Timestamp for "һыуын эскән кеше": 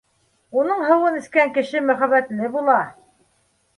0.91-1.83